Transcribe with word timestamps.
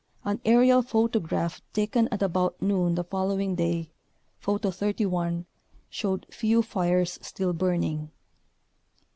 An 0.25 0.41
aerial 0.45 0.81
photograph 0.81 1.61
taken 1.73 2.07
at 2.07 2.23
about 2.23 2.59
noon 2.59 2.95
the 2.95 3.03
following 3.03 3.53
day 3.53 3.91
(Photo 4.39 4.71
31) 4.71 5.45
showed 5.91 6.25
few 6.31 6.63
fires 6.63 7.19
still 7.21 7.53
burning. 7.53 8.09